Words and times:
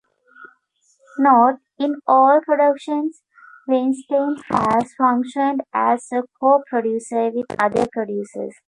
Note: 1.19 1.59
In 1.77 1.97
all 2.07 2.41
productions 2.43 3.21
Weinstein 3.67 4.35
has 4.49 4.95
functioned 4.97 5.61
as 5.75 6.07
a 6.11 6.23
co-producer 6.39 7.29
with 7.29 7.45
other 7.59 7.85
producers. 7.93 8.55